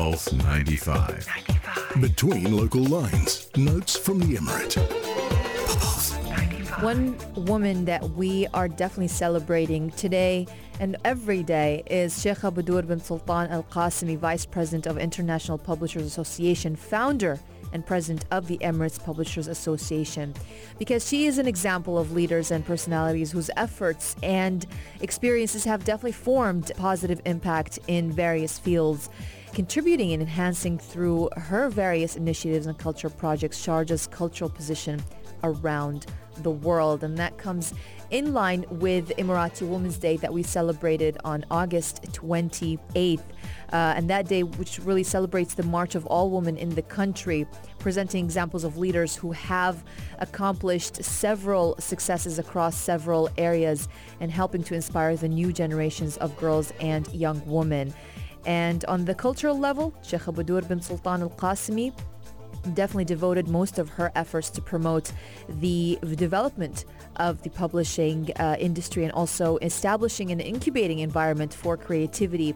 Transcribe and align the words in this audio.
Pulse 0.00 0.32
95. 0.32 1.26
95. 1.26 2.00
Between 2.00 2.56
local 2.56 2.82
lines, 2.84 3.50
notes 3.54 3.98
from 3.98 4.18
the 4.18 4.36
Emirate. 4.36 4.78
One 6.82 7.18
woman 7.44 7.84
that 7.84 8.02
we 8.12 8.46
are 8.54 8.66
definitely 8.66 9.08
celebrating 9.08 9.90
today 9.90 10.46
and 10.80 10.96
every 11.04 11.42
day 11.42 11.82
is 11.90 12.14
Sheikha 12.14 12.50
Budur 12.50 12.86
bin 12.88 12.98
Sultan 12.98 13.50
Al 13.50 13.64
Qasimi, 13.64 14.16
Vice 14.16 14.46
President 14.46 14.86
of 14.86 14.96
International 14.96 15.58
Publishers 15.58 16.04
Association, 16.04 16.76
founder 16.76 17.38
and 17.74 17.84
president 17.84 18.24
of 18.30 18.46
the 18.46 18.56
Emirates 18.58 19.02
Publishers 19.02 19.48
Association 19.48 20.34
because 20.78 21.06
she 21.06 21.26
is 21.26 21.36
an 21.36 21.46
example 21.46 21.98
of 21.98 22.12
leaders 22.12 22.50
and 22.50 22.64
personalities 22.64 23.30
whose 23.30 23.50
efforts 23.56 24.16
and 24.22 24.66
experiences 25.02 25.64
have 25.64 25.84
definitely 25.84 26.12
formed 26.12 26.72
positive 26.76 27.20
impact 27.26 27.78
in 27.86 28.10
various 28.10 28.58
fields 28.58 29.08
contributing 29.52 30.12
and 30.12 30.22
enhancing 30.22 30.78
through 30.78 31.28
her 31.36 31.68
various 31.68 32.16
initiatives 32.16 32.66
and 32.66 32.78
cultural 32.78 33.12
projects 33.12 33.64
Sharjah's 33.64 34.06
cultural 34.06 34.50
position 34.50 35.02
around 35.42 36.06
the 36.42 36.50
world. 36.50 37.04
And 37.04 37.18
that 37.18 37.36
comes 37.38 37.74
in 38.10 38.32
line 38.32 38.64
with 38.70 39.10
Emirati 39.18 39.66
Women's 39.68 39.98
Day 39.98 40.16
that 40.18 40.32
we 40.32 40.42
celebrated 40.42 41.18
on 41.24 41.44
August 41.50 42.02
28th. 42.12 43.20
Uh, 43.72 43.94
and 43.96 44.10
that 44.10 44.26
day, 44.26 44.42
which 44.42 44.78
really 44.80 45.04
celebrates 45.04 45.54
the 45.54 45.62
march 45.62 45.94
of 45.94 46.06
all 46.06 46.30
women 46.30 46.56
in 46.56 46.74
the 46.74 46.82
country, 46.82 47.46
presenting 47.78 48.24
examples 48.24 48.64
of 48.64 48.78
leaders 48.78 49.14
who 49.14 49.32
have 49.32 49.84
accomplished 50.18 51.02
several 51.04 51.76
successes 51.78 52.38
across 52.38 52.76
several 52.76 53.28
areas 53.38 53.88
and 54.20 54.30
helping 54.30 54.62
to 54.64 54.74
inspire 54.74 55.16
the 55.16 55.28
new 55.28 55.52
generations 55.52 56.16
of 56.18 56.36
girls 56.36 56.72
and 56.80 57.12
young 57.12 57.44
women. 57.46 57.94
And 58.46 58.84
on 58.86 59.04
the 59.04 59.14
cultural 59.14 59.58
level, 59.58 59.94
Sheikh 60.02 60.22
Budur 60.22 60.66
bin 60.66 60.80
Sultan 60.80 61.22
al-Qasimi 61.22 61.92
definitely 62.74 63.04
devoted 63.04 63.48
most 63.48 63.78
of 63.78 63.88
her 63.88 64.12
efforts 64.14 64.50
to 64.50 64.60
promote 64.60 65.12
the 65.48 65.98
development 66.16 66.84
of 67.16 67.42
the 67.42 67.50
publishing 67.50 68.30
uh, 68.36 68.56
industry 68.58 69.04
and 69.04 69.12
also 69.12 69.56
establishing 69.58 70.30
an 70.30 70.40
incubating 70.40 70.98
environment 71.00 71.52
for 71.54 71.76
creativity 71.76 72.54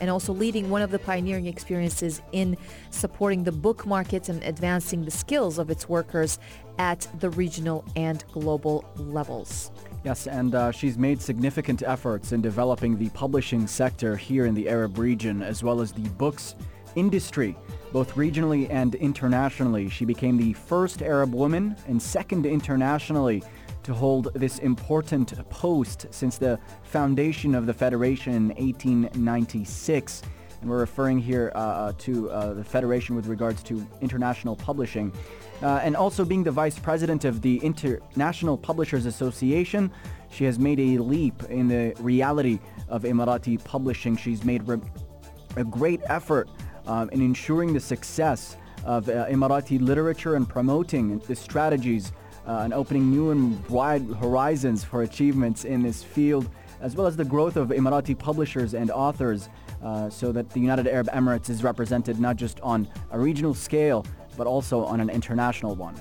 and 0.00 0.10
also 0.10 0.32
leading 0.32 0.68
one 0.68 0.82
of 0.82 0.90
the 0.90 0.98
pioneering 0.98 1.46
experiences 1.46 2.20
in 2.32 2.56
supporting 2.90 3.44
the 3.44 3.52
book 3.52 3.86
markets 3.86 4.28
and 4.28 4.42
advancing 4.44 5.04
the 5.04 5.10
skills 5.10 5.58
of 5.58 5.70
its 5.70 5.88
workers 5.88 6.38
at 6.78 7.08
the 7.20 7.30
regional 7.30 7.84
and 7.96 8.24
global 8.32 8.84
levels. 8.96 9.70
Yes, 10.06 10.28
and 10.28 10.54
uh, 10.54 10.70
she's 10.70 10.96
made 10.96 11.20
significant 11.20 11.82
efforts 11.82 12.30
in 12.30 12.40
developing 12.40 12.96
the 12.96 13.08
publishing 13.08 13.66
sector 13.66 14.14
here 14.14 14.46
in 14.46 14.54
the 14.54 14.68
Arab 14.68 14.98
region, 14.98 15.42
as 15.42 15.64
well 15.64 15.80
as 15.80 15.90
the 15.90 16.08
books 16.10 16.54
industry, 16.94 17.56
both 17.92 18.14
regionally 18.14 18.70
and 18.70 18.94
internationally. 18.94 19.88
She 19.88 20.04
became 20.04 20.36
the 20.36 20.52
first 20.52 21.02
Arab 21.02 21.34
woman 21.34 21.74
and 21.88 22.00
second 22.00 22.46
internationally 22.46 23.42
to 23.82 23.92
hold 23.92 24.28
this 24.34 24.60
important 24.60 25.32
post 25.50 26.06
since 26.12 26.38
the 26.38 26.60
foundation 26.84 27.56
of 27.56 27.66
the 27.66 27.74
Federation 27.74 28.32
in 28.32 28.48
1896. 28.50 30.22
And 30.60 30.70
we're 30.70 30.80
referring 30.80 31.18
here 31.18 31.52
uh, 31.54 31.58
uh, 31.58 31.92
to 31.98 32.30
uh, 32.30 32.54
the 32.54 32.64
Federation 32.64 33.14
with 33.14 33.26
regards 33.26 33.62
to 33.64 33.86
international 34.00 34.56
publishing. 34.56 35.12
Uh, 35.62 35.80
and 35.82 35.96
also 35.96 36.24
being 36.24 36.44
the 36.44 36.50
vice 36.50 36.78
president 36.78 37.24
of 37.24 37.40
the 37.40 37.58
International 37.58 38.56
Publishers 38.56 39.06
Association, 39.06 39.90
she 40.30 40.44
has 40.44 40.58
made 40.58 40.78
a 40.78 40.98
leap 40.98 41.42
in 41.44 41.68
the 41.68 41.94
reality 41.98 42.58
of 42.88 43.02
Emirati 43.02 43.62
publishing. 43.64 44.16
She's 44.16 44.44
made 44.44 44.66
re- 44.68 44.80
a 45.56 45.64
great 45.64 46.00
effort 46.08 46.48
um, 46.86 47.08
in 47.10 47.22
ensuring 47.22 47.72
the 47.72 47.80
success 47.80 48.56
of 48.84 49.08
uh, 49.08 49.26
Emirati 49.26 49.80
literature 49.80 50.36
and 50.36 50.48
promoting 50.48 51.18
the 51.20 51.34
strategies 51.34 52.12
uh, 52.46 52.60
and 52.62 52.72
opening 52.72 53.10
new 53.10 53.30
and 53.30 53.66
wide 53.68 54.06
horizons 54.20 54.84
for 54.84 55.02
achievements 55.02 55.64
in 55.64 55.82
this 55.82 56.02
field, 56.02 56.48
as 56.80 56.94
well 56.94 57.06
as 57.06 57.16
the 57.16 57.24
growth 57.24 57.56
of 57.56 57.68
Emirati 57.68 58.16
publishers 58.16 58.74
and 58.74 58.90
authors, 58.90 59.48
uh, 59.82 60.10
so 60.10 60.32
that 60.32 60.50
the 60.50 60.60
United 60.60 60.86
Arab 60.88 61.08
Emirates 61.08 61.50
is 61.50 61.62
represented 61.62 62.18
not 62.18 62.36
just 62.36 62.60
on 62.60 62.88
a 63.10 63.18
regional 63.18 63.54
scale, 63.54 64.04
but 64.36 64.46
also 64.46 64.84
on 64.84 65.00
an 65.00 65.10
international 65.10 65.74
one. 65.74 65.94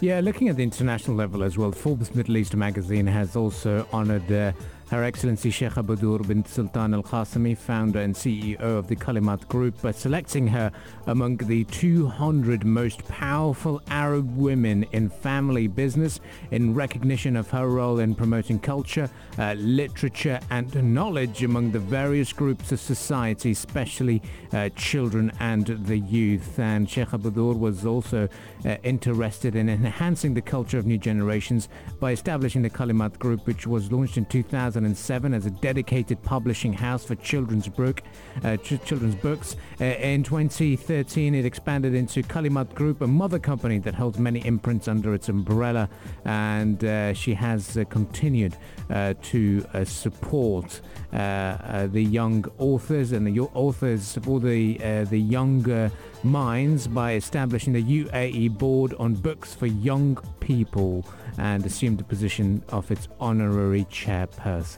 Yeah, 0.00 0.18
looking 0.20 0.48
at 0.48 0.56
the 0.56 0.64
international 0.64 1.16
level 1.16 1.44
as 1.44 1.56
well, 1.56 1.70
Forbes 1.70 2.14
Middle 2.14 2.36
East 2.36 2.56
magazine 2.56 3.06
has 3.06 3.36
also 3.36 3.86
honored 3.92 4.30
uh, 4.32 4.52
her 4.92 5.04
Excellency 5.04 5.48
Sheikh 5.48 5.72
Budur 5.72 6.28
bin 6.28 6.44
Sultan 6.44 6.92
Al 6.92 7.02
Qasimi, 7.02 7.56
founder 7.56 8.00
and 8.00 8.14
CEO 8.14 8.60
of 8.60 8.88
the 8.88 8.94
Kalimat 8.94 9.48
Group, 9.48 9.80
by 9.80 9.90
selecting 9.90 10.46
her 10.48 10.70
among 11.06 11.38
the 11.38 11.64
200 11.64 12.66
most 12.66 13.02
powerful 13.08 13.80
Arab 13.88 14.36
women 14.36 14.84
in 14.92 15.08
family 15.08 15.66
business 15.66 16.20
in 16.50 16.74
recognition 16.74 17.36
of 17.36 17.48
her 17.48 17.70
role 17.70 18.00
in 18.00 18.14
promoting 18.14 18.58
culture, 18.58 19.08
uh, 19.38 19.54
literature, 19.56 20.38
and 20.50 20.74
knowledge 20.94 21.42
among 21.42 21.70
the 21.70 21.78
various 21.78 22.30
groups 22.30 22.70
of 22.70 22.78
society, 22.78 23.52
especially 23.52 24.20
uh, 24.52 24.68
children 24.76 25.32
and 25.40 25.68
the 25.86 26.00
youth. 26.00 26.58
And 26.58 26.88
Sheikh 26.88 27.08
Budur 27.08 27.58
was 27.58 27.86
also 27.86 28.28
uh, 28.66 28.76
interested 28.82 29.56
in 29.56 29.70
enhancing 29.70 30.34
the 30.34 30.42
culture 30.42 30.76
of 30.76 30.84
new 30.84 30.98
generations 30.98 31.70
by 31.98 32.12
establishing 32.12 32.60
the 32.60 32.68
Kalimat 32.68 33.18
Group, 33.18 33.46
which 33.46 33.66
was 33.66 33.90
launched 33.90 34.18
in 34.18 34.26
2000. 34.26 34.81
2007 34.82 35.34
as 35.34 35.46
a 35.46 35.50
dedicated 35.50 36.20
publishing 36.22 36.72
house 36.72 37.04
for 37.04 37.14
children's 37.16 37.68
book, 37.68 38.02
uh, 38.44 38.56
ch- 38.56 38.82
children's 38.84 39.14
books. 39.14 39.56
Uh, 39.80 39.84
in 39.84 40.22
2013, 40.22 41.34
it 41.34 41.44
expanded 41.44 41.94
into 41.94 42.22
Kalimat 42.22 42.74
Group, 42.74 43.00
a 43.00 43.06
mother 43.06 43.38
company 43.38 43.78
that 43.78 43.94
holds 43.94 44.18
many 44.18 44.44
imprints 44.44 44.88
under 44.88 45.14
its 45.14 45.28
umbrella, 45.28 45.88
and 46.24 46.84
uh, 46.84 47.14
she 47.14 47.34
has 47.34 47.76
uh, 47.76 47.84
continued 47.84 48.56
uh, 48.90 49.14
to 49.22 49.64
uh, 49.72 49.84
support 49.84 50.80
the 51.12 52.06
young 52.10 52.44
authors 52.58 53.12
and 53.12 53.26
the 53.26 53.40
authors 53.40 54.18
for 54.22 54.40
the 54.40 54.78
the 55.10 55.18
younger 55.18 55.90
minds 56.24 56.86
by 56.86 57.14
establishing 57.14 57.72
the 57.72 57.82
UAE 57.82 58.56
Board 58.58 58.94
on 58.98 59.14
Books 59.14 59.54
for 59.54 59.66
Young 59.66 60.16
People 60.40 61.04
and 61.38 61.64
assumed 61.64 61.98
the 61.98 62.04
position 62.04 62.62
of 62.68 62.90
its 62.90 63.08
honorary 63.20 63.84
chairperson. 63.86 64.71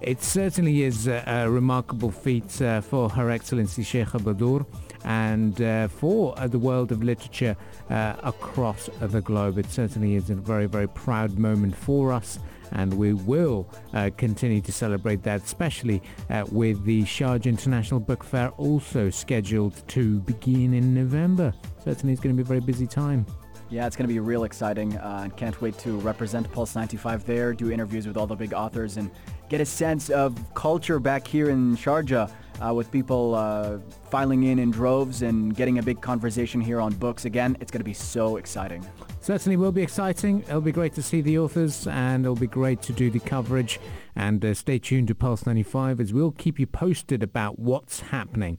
It 0.00 0.22
certainly 0.22 0.82
is 0.82 1.06
a, 1.06 1.22
a 1.26 1.50
remarkable 1.50 2.10
feat 2.10 2.60
uh, 2.62 2.80
for 2.80 3.08
Her 3.08 3.30
Excellency 3.30 3.82
Sheikh 3.82 4.08
Budur 4.08 4.66
and 5.04 5.60
uh, 5.60 5.88
for 5.88 6.38
uh, 6.38 6.46
the 6.46 6.58
world 6.58 6.92
of 6.92 7.02
literature 7.02 7.56
uh, 7.88 8.16
across 8.22 8.88
the 9.00 9.20
globe. 9.20 9.58
It 9.58 9.70
certainly 9.70 10.14
is 10.14 10.30
a 10.30 10.34
very, 10.34 10.66
very 10.66 10.88
proud 10.88 11.38
moment 11.38 11.76
for 11.76 12.12
us 12.12 12.38
and 12.72 12.94
we 12.94 13.12
will 13.12 13.68
uh, 13.94 14.10
continue 14.16 14.60
to 14.60 14.72
celebrate 14.72 15.22
that, 15.22 15.42
especially 15.42 16.02
uh, 16.30 16.44
with 16.50 16.84
the 16.84 17.02
Sharjah 17.02 17.46
International 17.46 18.00
Book 18.00 18.22
Fair 18.22 18.50
also 18.50 19.10
scheduled 19.10 19.86
to 19.88 20.20
begin 20.20 20.74
in 20.74 20.94
November. 20.94 21.52
Certainly 21.84 22.12
it's 22.12 22.22
going 22.22 22.36
to 22.36 22.42
be 22.42 22.46
a 22.46 22.48
very 22.48 22.60
busy 22.60 22.86
time. 22.86 23.26
Yeah, 23.70 23.86
it's 23.86 23.94
going 23.94 24.08
to 24.08 24.12
be 24.12 24.18
real 24.18 24.42
exciting. 24.42 24.96
Uh, 24.96 25.28
can't 25.36 25.60
wait 25.62 25.78
to 25.78 25.96
represent 26.00 26.50
Pulse 26.50 26.74
95 26.74 27.24
there, 27.24 27.52
do 27.52 27.70
interviews 27.70 28.04
with 28.04 28.16
all 28.16 28.26
the 28.26 28.34
big 28.34 28.52
authors, 28.52 28.96
and 28.96 29.12
get 29.48 29.60
a 29.60 29.64
sense 29.64 30.10
of 30.10 30.36
culture 30.54 30.98
back 30.98 31.24
here 31.24 31.50
in 31.50 31.76
Sharjah 31.76 32.32
uh, 32.60 32.74
with 32.74 32.90
people 32.90 33.36
uh, 33.36 33.78
filing 34.10 34.42
in 34.42 34.58
in 34.58 34.72
droves 34.72 35.22
and 35.22 35.54
getting 35.54 35.78
a 35.78 35.82
big 35.82 36.00
conversation 36.00 36.60
here 36.60 36.80
on 36.80 36.92
books. 36.94 37.26
Again, 37.26 37.56
it's 37.60 37.70
going 37.70 37.80
to 37.80 37.84
be 37.84 37.94
so 37.94 38.38
exciting. 38.38 38.84
Certainly 39.20 39.56
will 39.56 39.70
be 39.70 39.82
exciting. 39.82 40.42
It'll 40.42 40.60
be 40.60 40.72
great 40.72 40.94
to 40.94 41.02
see 41.02 41.20
the 41.20 41.38
authors 41.38 41.86
and 41.86 42.24
it'll 42.24 42.34
be 42.34 42.46
great 42.48 42.82
to 42.82 42.92
do 42.92 43.08
the 43.08 43.20
coverage. 43.20 43.78
And 44.16 44.44
uh, 44.44 44.54
stay 44.54 44.78
tuned 44.78 45.08
to 45.08 45.14
Pulse 45.14 45.46
95 45.46 46.00
as 46.00 46.12
we'll 46.12 46.32
keep 46.32 46.58
you 46.58 46.66
posted 46.66 47.22
about 47.22 47.58
what's 47.58 48.00
happening. 48.00 48.58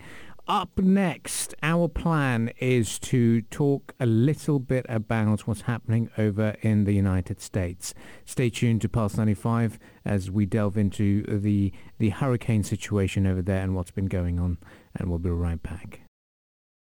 Up 0.52 0.78
next, 0.78 1.56
our 1.64 1.88
plan 1.88 2.52
is 2.60 3.00
to 3.00 3.42
talk 3.44 3.96
a 4.02 4.06
little 4.06 4.60
bit 4.60 4.86
about 4.90 5.48
what's 5.48 5.62
happening 5.62 6.10
over 6.18 6.58
in 6.62 6.84
the 6.84 6.92
United 6.92 7.40
States. 7.40 7.94
Stay 8.26 8.50
tuned 8.50 8.82
to 8.82 8.90
Pulse 8.90 9.16
95 9.16 9.80
as 10.04 10.30
we 10.30 10.46
delve 10.46 10.76
into 10.76 11.24
the, 11.24 11.72
the 12.00 12.10
hurricane 12.10 12.64
situation 12.64 13.26
over 13.26 13.42
there 13.42 13.62
and 13.62 13.76
what's 13.76 13.92
been 13.92 14.08
going 14.08 14.42
on. 14.42 14.58
And 14.94 15.10
we'll 15.10 15.20
be 15.20 15.30
right 15.30 15.64
back. 15.64 16.02